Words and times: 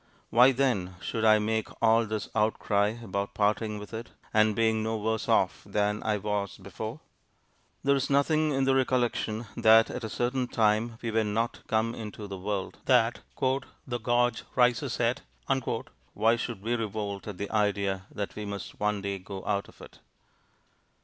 Why, 0.31 0.51
then, 0.51 0.95
should 0.99 1.23
I 1.23 1.37
make 1.37 1.67
all 1.79 2.07
this 2.07 2.27
outcry 2.33 2.95
about 3.03 3.35
parting 3.35 3.77
with 3.77 3.93
it, 3.93 4.09
and 4.33 4.55
being 4.55 4.81
no 4.81 4.97
worse 4.97 5.29
off 5.29 5.61
than 5.63 6.01
I 6.01 6.17
was 6.17 6.57
before? 6.57 7.01
There 7.83 7.95
is 7.95 8.09
nothing 8.09 8.51
in 8.51 8.63
the 8.63 8.73
recollection 8.73 9.45
that 9.55 9.91
at 9.91 10.03
a 10.03 10.09
certain 10.09 10.47
time 10.47 10.97
we 11.03 11.11
were 11.11 11.23
not 11.23 11.59
come 11.67 11.93
into 11.93 12.25
the 12.25 12.39
world 12.39 12.79
that 12.85 13.19
'the 13.39 13.99
gorge 13.99 14.41
rises 14.55 14.99
at' 14.99 15.21
why 16.15 16.35
should 16.35 16.63
we 16.63 16.73
revolt 16.73 17.27
at 17.27 17.37
the 17.37 17.51
idea 17.51 18.07
that 18.09 18.35
we 18.35 18.43
must 18.43 18.79
one 18.79 19.01
day 19.03 19.19
go 19.19 19.45
out 19.45 19.67
of 19.69 19.81
it? 19.81 19.99